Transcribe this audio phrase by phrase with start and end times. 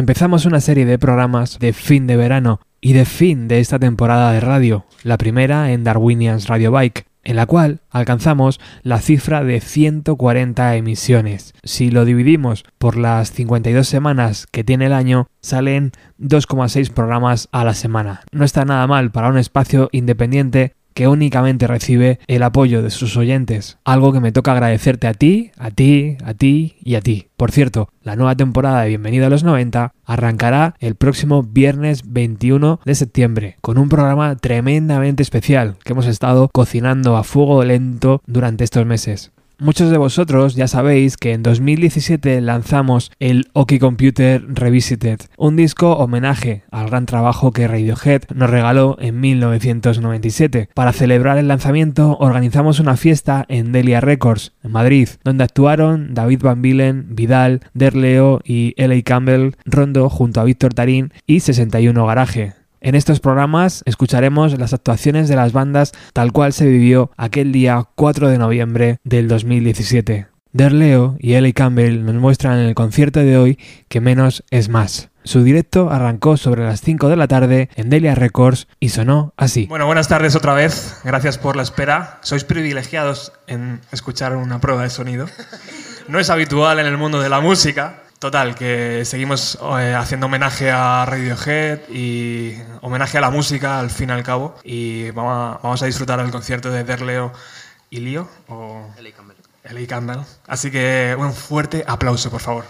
[0.00, 4.32] empezamos una serie de programas de fin de verano y de fin de esta temporada
[4.32, 9.60] de radio, la primera en Darwinians Radio Bike, en la cual alcanzamos la cifra de
[9.60, 11.52] 140 emisiones.
[11.64, 17.62] Si lo dividimos por las 52 semanas que tiene el año, salen 2,6 programas a
[17.64, 18.22] la semana.
[18.32, 23.16] No está nada mal para un espacio independiente que únicamente recibe el apoyo de sus
[23.16, 27.28] oyentes, algo que me toca agradecerte a ti, a ti, a ti y a ti.
[27.36, 32.80] Por cierto, la nueva temporada de Bienvenido a los 90 arrancará el próximo viernes 21
[32.84, 38.64] de septiembre con un programa tremendamente especial que hemos estado cocinando a fuego lento durante
[38.64, 39.32] estos meses.
[39.60, 45.98] Muchos de vosotros ya sabéis que en 2017 lanzamos el Oki Computer Revisited, un disco
[45.98, 50.70] homenaje al gran trabajo que Radiohead nos regaló en 1997.
[50.72, 56.40] Para celebrar el lanzamiento organizamos una fiesta en Delia Records, en Madrid, donde actuaron David
[56.40, 59.02] Van Bilen, Vidal, Derleo y L.A.
[59.02, 62.59] Campbell, Rondo junto a Víctor Tarín y 61 Garaje.
[62.82, 67.84] En estos programas escucharemos las actuaciones de las bandas tal cual se vivió aquel día
[67.94, 70.28] 4 de noviembre del 2017.
[70.52, 75.10] Derleo y Ellie Campbell nos muestran en el concierto de hoy que menos es más.
[75.24, 79.66] Su directo arrancó sobre las 5 de la tarde en Delia Records y sonó así.
[79.66, 81.02] Bueno, buenas tardes otra vez.
[81.04, 82.18] Gracias por la espera.
[82.22, 85.26] Sois privilegiados en escuchar una prueba de sonido.
[86.08, 90.70] No es habitual en el mundo de la música, Total, que seguimos eh, haciendo homenaje
[90.70, 94.56] a Radiohead y homenaje a la música al fin y al cabo.
[94.62, 97.32] Y vamos a, disfrutar del concierto de Derleo
[97.88, 98.28] y Lío.
[98.48, 99.12] O L.A.
[99.14, 99.36] Campbell.
[99.64, 99.86] L.A.
[99.86, 100.18] Campbell.
[100.46, 102.66] Así que un fuerte aplauso, por favor.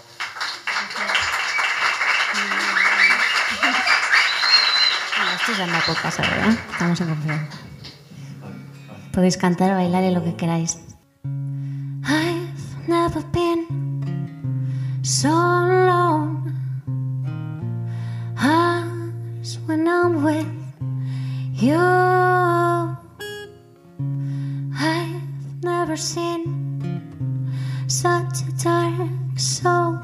[5.34, 6.58] Esto ya puede pasar, ¿verdad?
[6.70, 7.58] Estamos en confianza.
[9.12, 10.78] Podéis cantar, bailar y lo que queráis.
[12.04, 13.49] I've never been
[15.10, 16.54] so alone
[18.38, 20.46] as when I'm with
[21.52, 21.74] you.
[24.78, 27.50] I've never seen
[27.88, 29.98] such a dark soul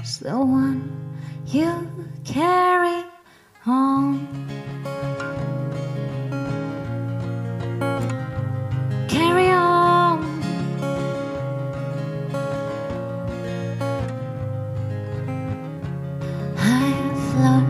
[0.00, 0.80] as the one
[1.44, 3.04] you carry
[3.66, 5.33] on.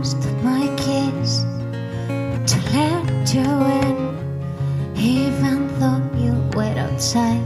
[0.04, 1.44] Lost my kiss
[2.50, 3.48] to let you
[3.80, 3.96] in,
[4.96, 7.42] even though you wait outside.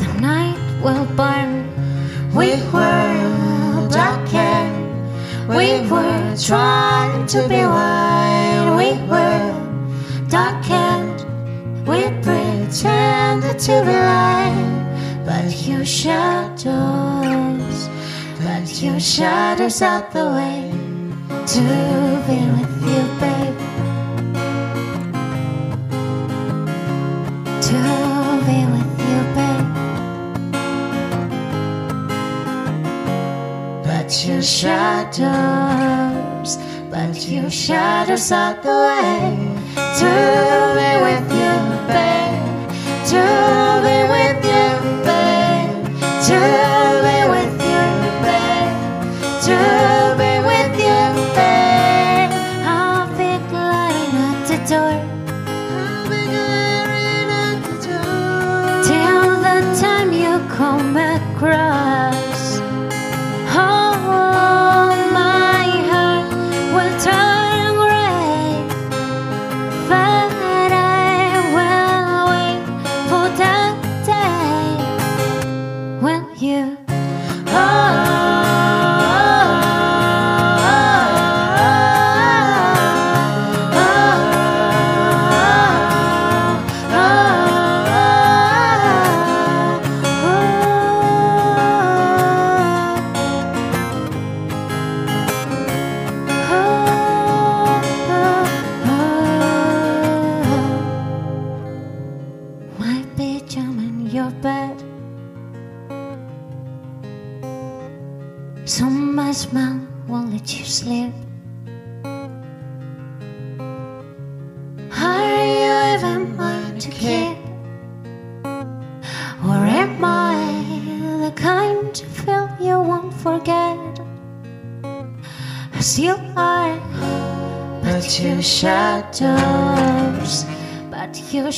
[0.00, 1.66] The night will burn.
[2.34, 4.92] We were darkened.
[5.48, 8.74] We were trying to be white.
[8.76, 9.54] We were
[10.28, 11.24] darkened.
[11.88, 16.68] We pretended to be light, but your shadows,
[18.44, 20.69] but your shadows out the way
[21.50, 21.58] to
[22.28, 23.58] be with you, babe.
[27.66, 27.78] To
[28.46, 29.70] be with you, babe.
[33.84, 35.30] But your shadows,
[36.88, 39.20] but your shadows are the way
[39.98, 40.10] to
[40.76, 41.39] be with you,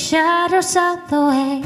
[0.02, 1.61] shadows are the way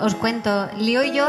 [0.00, 1.26] Os cuento, Lío y yo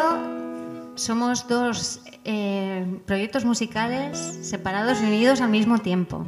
[0.95, 6.23] somos dos eh, proyectos musicales separados y unidos al mismo tiempo.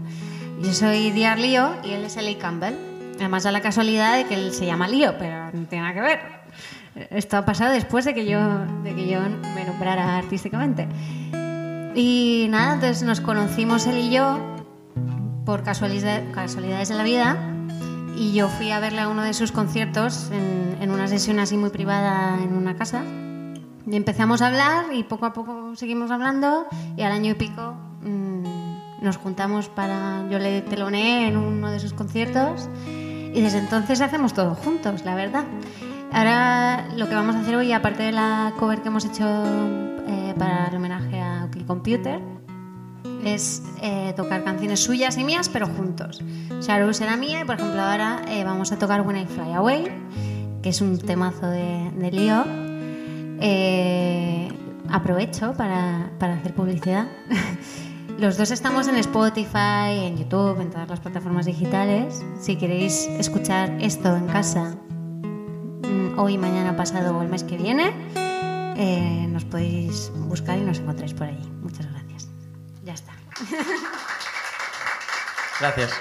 [0.59, 2.73] Yo soy Diar Lío y él es Eli Campbell.
[3.17, 6.01] Además da la casualidad de que él se llama Lío, pero no tiene nada que
[6.01, 6.19] ver.
[7.11, 8.39] Esto ha pasado después de que yo,
[8.83, 9.19] de que yo
[9.53, 10.87] me nombrara artísticamente.
[11.95, 14.39] Y nada, entonces nos conocimos él y yo
[15.45, 17.52] por casualidad- casualidades de la vida
[18.15, 21.57] y yo fui a verle a uno de sus conciertos en, en una sesión así
[21.57, 23.03] muy privada en una casa
[23.85, 26.65] y empezamos a hablar y poco a poco seguimos hablando
[26.95, 30.25] y al año y pico mm, nos juntamos para...
[30.29, 35.15] Yo le teloneé en uno de sus conciertos y desde entonces hacemos todo juntos, la
[35.15, 35.43] verdad.
[36.11, 39.25] Ahora lo que vamos a hacer hoy, aparte de la cover que hemos hecho
[40.07, 42.21] eh, para el homenaje a OK Computer,
[43.25, 46.21] es eh, tocar canciones suyas y mías, pero juntos.
[46.61, 49.85] Shadow será mía y, por ejemplo, ahora eh, vamos a tocar When I Fly Away,
[50.61, 52.43] que es un temazo de, de.
[53.45, 54.49] Eh,
[54.89, 57.07] aprovecho para, para hacer publicidad.
[58.19, 62.23] Los dos estamos en Spotify, en YouTube, en todas las plataformas digitales.
[62.39, 64.75] Si queréis escuchar esto en casa,
[65.81, 67.91] mm, hoy, mañana, pasado o el mes que viene,
[69.29, 71.49] nos podéis buscar y nos encontráis por allí.
[71.61, 71.92] Muchas gracias.
[75.59, 75.91] Gracias.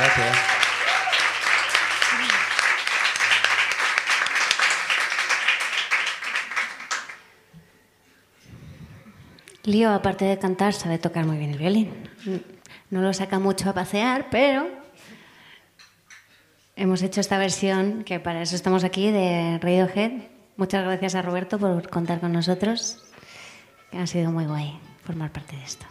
[0.00, 0.38] Gracias.
[9.64, 11.92] Lío, aparte de cantar, sabe tocar muy bien el violín.
[12.88, 14.70] No lo saca mucho a pasear, pero
[16.76, 20.12] hemos hecho esta versión, que para eso estamos aquí, de Radiohead.
[20.56, 23.02] Muchas gracias a Roberto por contar con nosotros.
[23.92, 25.84] Ha sido muy guay formar parte de esto.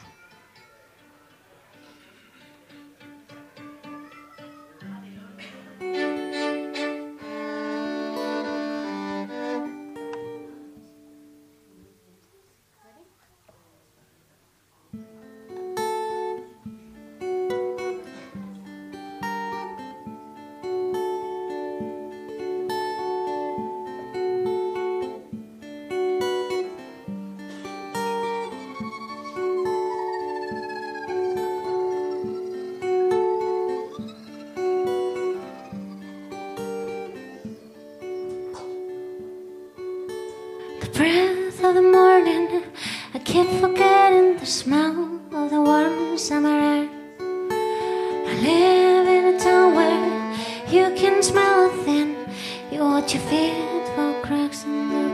[54.24, 55.09] cracks in the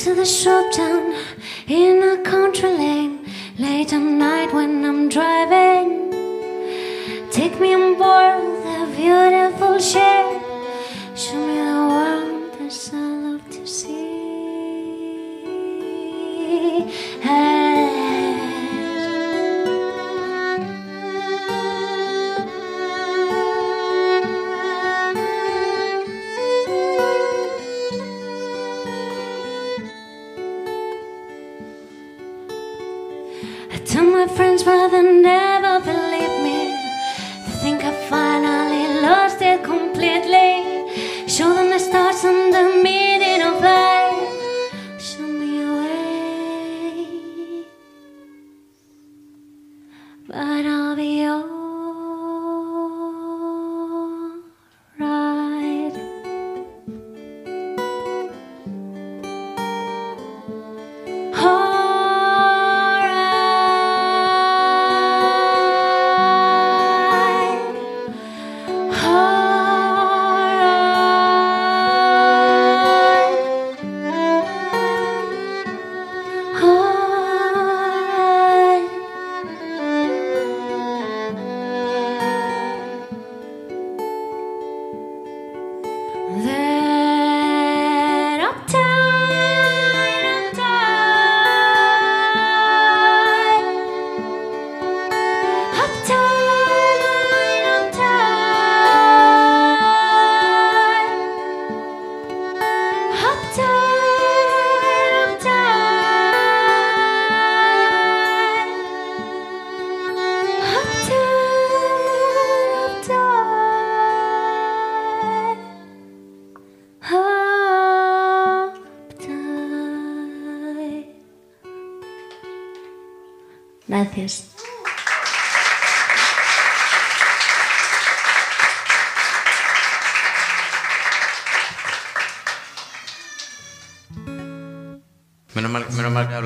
[0.00, 1.14] Whistle the shop down
[1.68, 3.18] in a country lane
[3.58, 6.10] late at night when I'm driving.
[7.30, 9.59] Take me on board the beautiful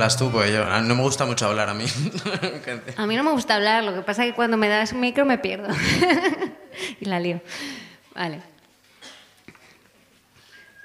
[0.04, 1.86] hablas tú, porque yo, no me gusta mucho hablar a mí.
[2.96, 5.00] A mí no me gusta hablar, lo que pasa es que cuando me das un
[5.00, 5.68] micro me pierdo.
[7.00, 7.40] y la lío.
[8.14, 8.42] Vale.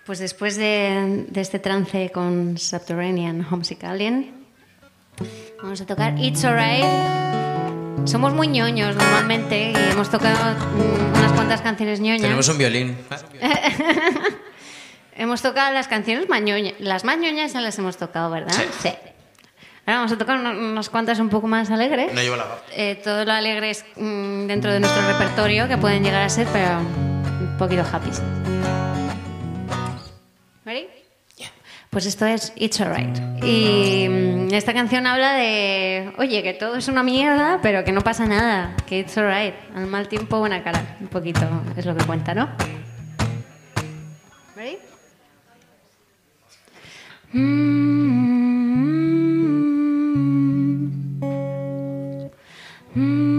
[0.06, 4.34] Pues después de, de este trance con Subterranean Homesick Alien,
[5.62, 6.86] vamos a tocar It's Alright.
[8.08, 12.22] Somos muy ñoños normalmente y hemos tocado mm, unas cuantas canciones ñoñas.
[12.22, 12.98] Tenemos un violín.
[15.20, 16.76] Hemos tocado las canciones más ñoñas.
[16.80, 18.56] Las más ñoñas ya las hemos tocado, ¿verdad?
[18.82, 18.90] Sí.
[19.90, 22.14] Ahora vamos a tocar unas cuantas un poco más alegres.
[22.14, 22.46] No llevo la.
[22.74, 26.46] Eh, todo lo alegre es mm, dentro de nuestro repertorio, que pueden llegar a ser,
[26.54, 28.12] pero un poquito happy.
[30.64, 30.86] ¿Ready?
[31.90, 33.44] Pues esto es It's Alright.
[33.44, 38.02] Y mm, esta canción habla de, oye, que todo es una mierda, pero que no
[38.02, 39.56] pasa nada, que It's Alright.
[39.76, 40.98] Al mal tiempo, buena cara.
[41.02, 41.42] Un poquito
[41.76, 42.48] es lo que cuenta, ¿no?
[44.56, 44.78] ¿Ready?
[52.94, 53.39] Hmm.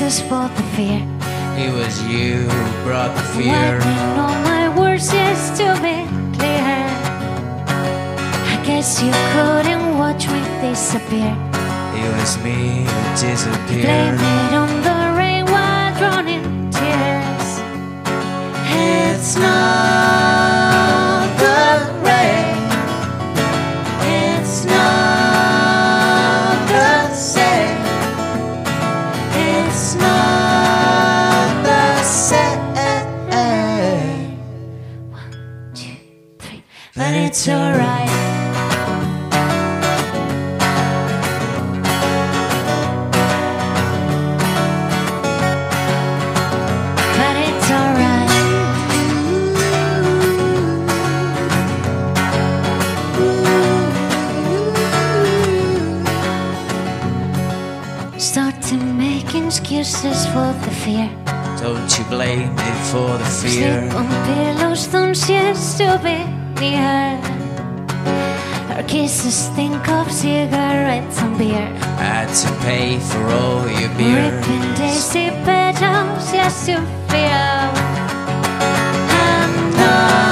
[0.00, 1.00] Expenses for the fear.
[1.58, 3.78] It was you who brought the fear.
[3.78, 6.86] Wiping all my words just to be clear.
[8.52, 11.36] I guess you couldn't watch me disappear.
[11.94, 13.84] It was me who disappeared.
[13.86, 17.48] Blame it on the rain while drowning tears.
[18.72, 20.29] It's not
[61.60, 63.80] Don't you blame me for the fear.
[63.80, 66.24] Sleep on pillows, don't used to be
[66.58, 67.20] near.
[68.74, 71.68] Our kisses think of cigarettes and beer.
[71.98, 74.40] Had to pay for all your beer.
[74.40, 76.78] Ripping daisy petals, yes, you
[77.10, 77.68] feel.
[79.20, 80.29] Another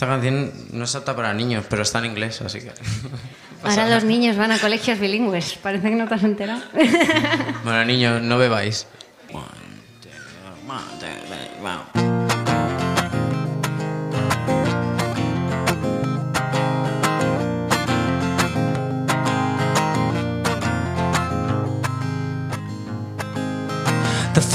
[0.00, 2.72] Esta canción no es apta para niños, pero está en inglés, así que.
[3.62, 5.58] Ahora los niños van a colegios bilingües.
[5.62, 6.62] Parece que no te has enterado.
[7.64, 8.86] Bueno, niños, no bebáis.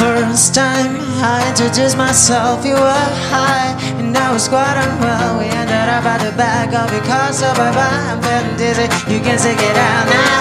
[0.05, 0.97] First time
[1.33, 5.39] I introduced myself, you were high, and I was quite unwell.
[5.39, 8.03] We ended up at the back of your car, so bye bye.
[8.11, 8.87] I'm feeling dizzy.
[9.11, 10.34] You can take it out now.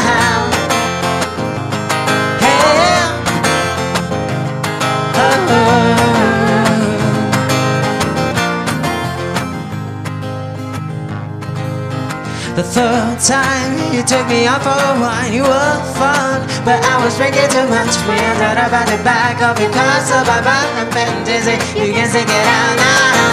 [12.54, 17.04] The third time you took me out for a wine, you were fun, but I
[17.04, 17.90] was drinking too much.
[18.06, 20.70] We ended up at the back of your car, so bye bye.
[20.78, 21.58] I'm feeling dizzy.
[21.74, 23.23] You can take it out now.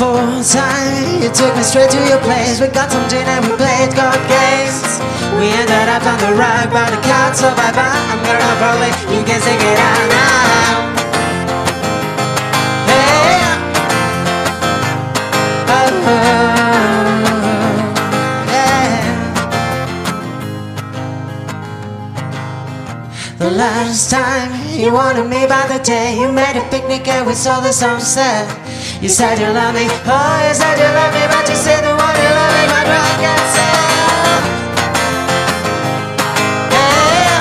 [0.00, 0.06] The
[0.48, 2.58] time you took me straight to your place.
[2.58, 4.98] We got some gin and we played card games.
[5.36, 8.00] We ended up on the rug by the couch, so bye bye.
[8.08, 10.96] I'm gonna probably you can take it out now.
[12.88, 13.44] Hey.
[15.68, 15.90] Oh,
[18.48, 19.04] yeah.
[23.36, 27.34] The last time you wanted me by the day You made a picnic and we
[27.34, 28.59] saw the sunset
[29.00, 31.96] You said you love me, oh you said you love me But you said the
[31.96, 34.42] one you love me my drunk yourself
[36.70, 37.40] Yeah.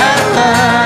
[0.00, 0.83] Oh, yeah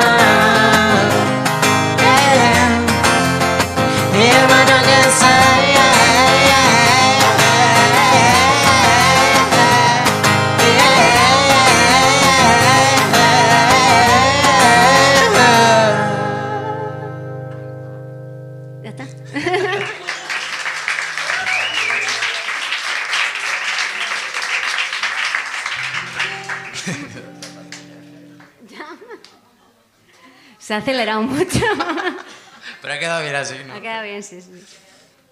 [30.69, 31.61] Se ha acelerado mucho.
[32.83, 33.73] Pero ha quedado bien así, ¿no?
[33.73, 34.63] Ha quedado bien, sí, sí.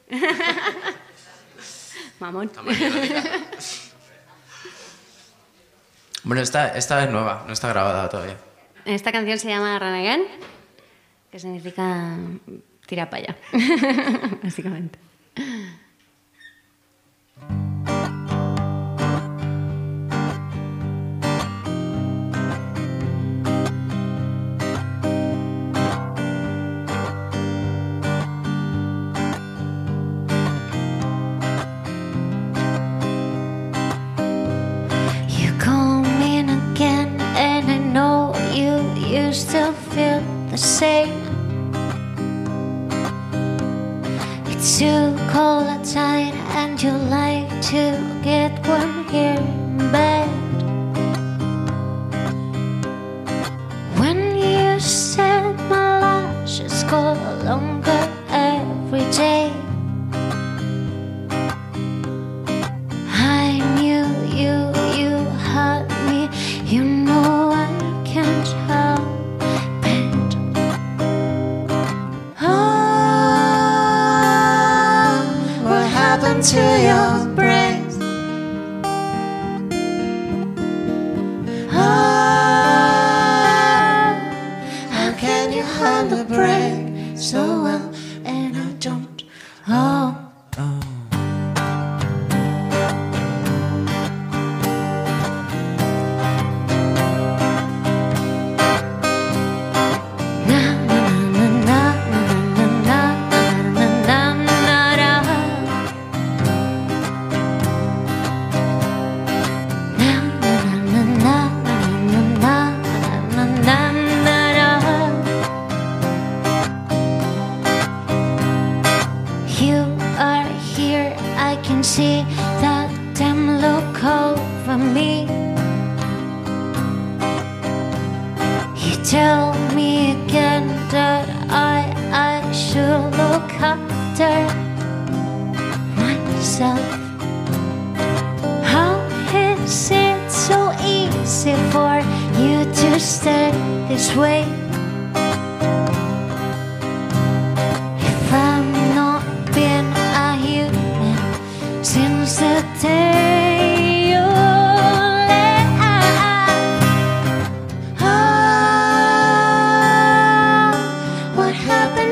[2.20, 2.51] Mamón.
[6.22, 8.38] Bueno, esta, esta es nueva, no está grabada todavía.
[8.87, 10.22] Esta canción se llama Run Again,
[11.31, 12.16] que significa
[12.87, 13.37] tira para allá,
[14.42, 14.99] básicamente.
[39.49, 41.23] still feel the same.
[44.47, 47.83] It's too cold outside and you like to
[48.25, 50.46] get warm here in bed.
[76.57, 77.86] to your brain.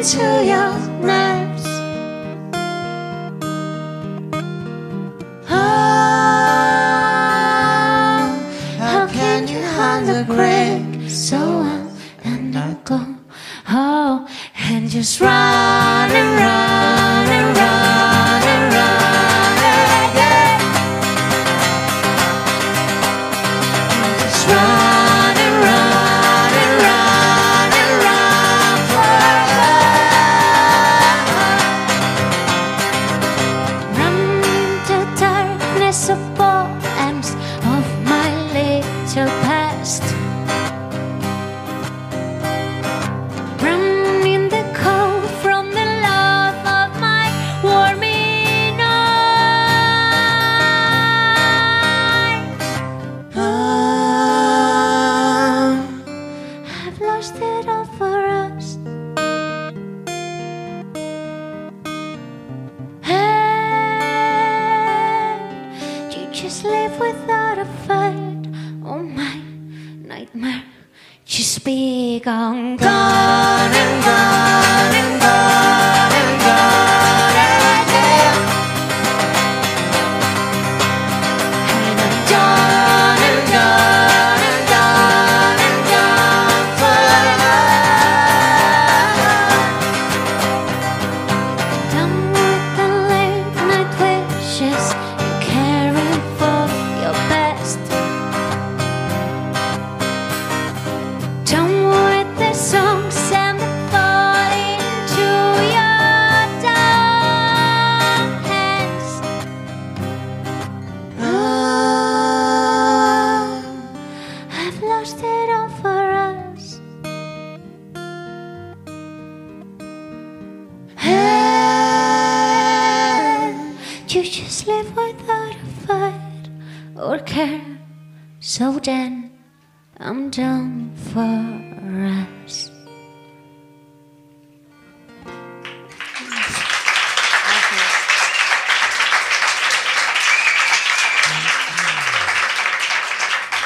[0.05, 1.23] 就要。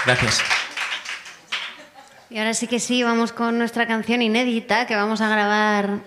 [0.08, 0.40] Gracias.
[2.30, 5.98] Y ahora sí que sí, vamos con nuestra canción inédita que vamos a grabar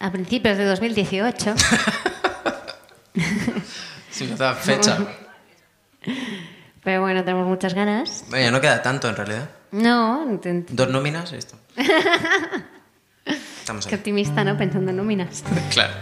[0.00, 1.54] a principios de 2018.
[4.10, 4.98] sí, no da fecha.
[6.82, 8.24] Pero bueno, tenemos muchas ganas.
[8.28, 9.48] Bueno, no queda tanto en realidad.
[9.70, 11.56] No, dos nóminas esto.
[13.60, 14.58] Estamos Qué optimista, ¿no?
[14.58, 15.44] Pensando en nóminas.
[15.70, 15.94] claro.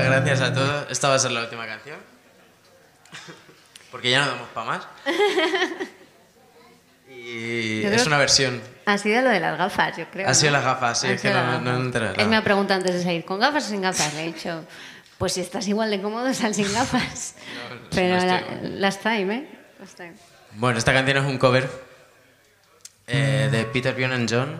[0.00, 0.86] Muchas gracias a todos.
[0.90, 1.98] Esta va a ser la última canción.
[3.90, 4.88] Porque ya no damos para más.
[7.14, 8.60] Y es una versión.
[8.86, 10.28] Ha sido lo de las gafas, yo creo.
[10.28, 10.56] Ha sido ¿no?
[10.58, 11.76] las gafas, sí, es que no- no.
[12.16, 14.12] Él me ha preguntado antes de salir, ¿con gafas o sin gafas?
[14.14, 14.64] Le he dicho,
[15.18, 17.34] pues si estás igual de cómodo, sal sin gafas.
[17.68, 19.48] No, no Pero estoy la- last time, ¿eh?
[19.78, 20.14] Last time.
[20.54, 21.70] Bueno, esta canción es un cover
[23.06, 24.56] eh, de Peter Bjorn and John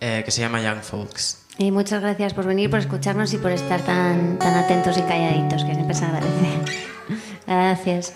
[0.00, 1.38] eh, que se llama Young Folks.
[1.58, 5.62] Y muchas gracias por venir, por escucharnos y por estar tan, tan atentos y calladitos,
[5.64, 6.80] que siempre se agradece.
[7.46, 8.14] Gracias.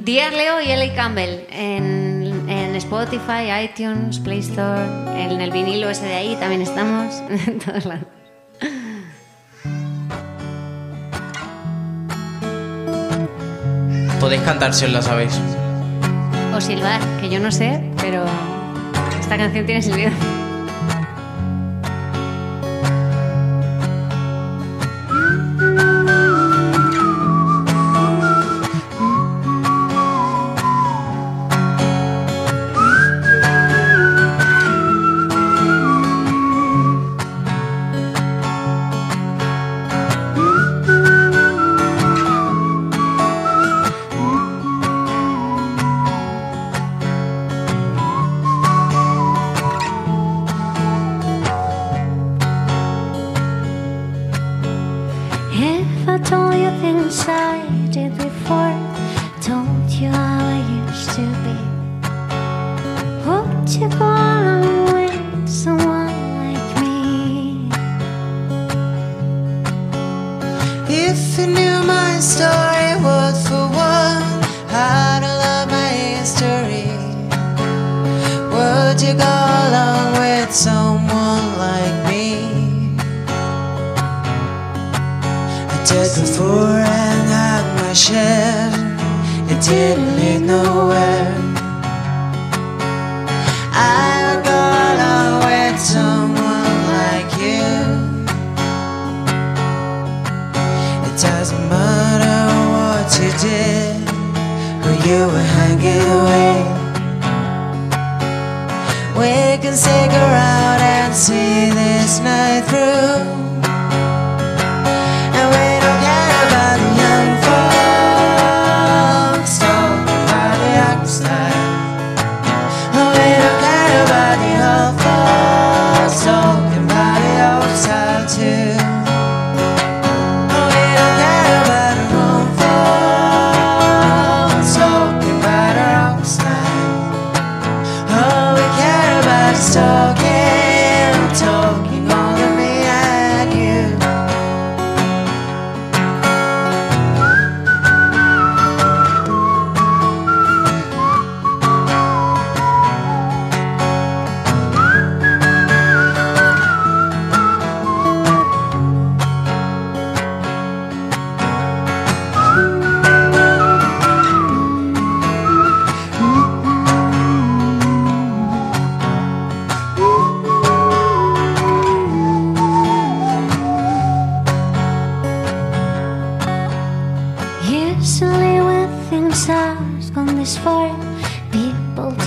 [0.00, 4.84] Dear Leo y Ellie Campbell en, en Spotify, iTunes, Play Store,
[5.16, 7.14] en el vinilo ese de ahí también estamos,
[7.46, 8.06] en todos lados.
[14.20, 15.40] Podéis cantar si os la sabéis.
[16.52, 18.24] O silbar, que yo no sé, pero
[19.20, 20.10] esta canción tiene silbido.
[101.20, 102.38] Doesn't matter
[102.70, 104.08] what you did,
[104.84, 106.66] who you were hanging with.
[109.18, 113.47] We can stick around and see this night through.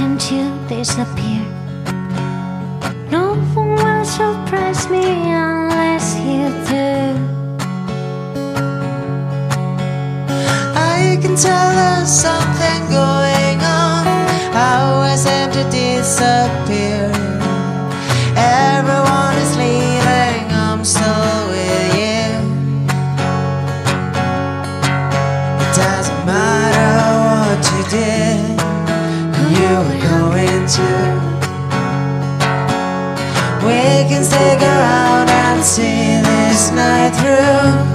[0.04, 1.46] Until to disappear
[3.12, 6.90] No one will surprise me unless you do.
[10.76, 14.08] I can tell there's something going on.
[14.66, 17.12] Hours seem to disappear?
[18.36, 21.32] Everyone is leaving, I'm so
[27.92, 28.31] did.
[30.72, 30.78] We
[34.08, 37.91] can stick around and see this night through.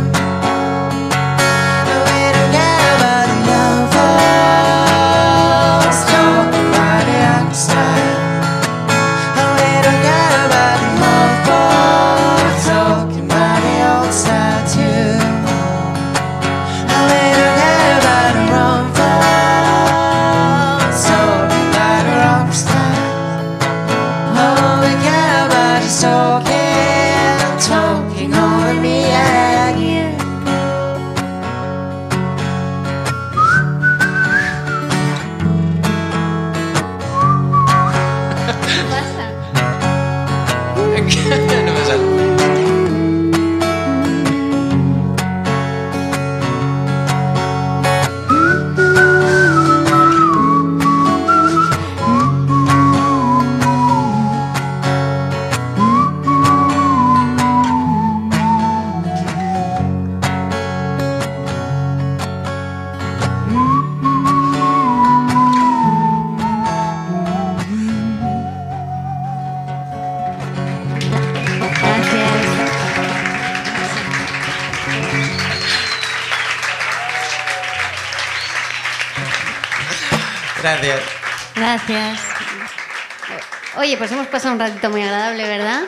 [84.27, 85.83] Hemos pasado un ratito muy agradable, ¿verdad?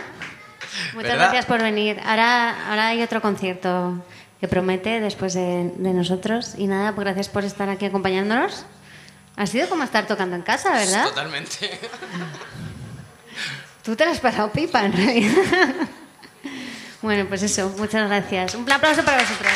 [0.95, 1.17] Muchas ¿Verdad?
[1.17, 2.01] gracias por venir.
[2.05, 4.05] Ahora, ahora hay otro concierto
[4.41, 6.55] que promete después de, de nosotros.
[6.57, 8.65] Y nada, pues gracias por estar aquí acompañándonos.
[9.37, 11.07] Ha sido como estar tocando en casa, ¿verdad?
[11.07, 11.81] Totalmente.
[13.83, 15.75] Tú te lo has pasado pipa, en realidad.
[17.03, 18.55] bueno, pues eso, muchas gracias.
[18.55, 19.53] Un aplauso para vosotros.